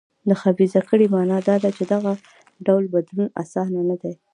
[0.29, 2.13] د خبیثه کړۍ معنا دا ده چې دغه
[2.65, 4.13] ډول بدلون اسانه نه دی.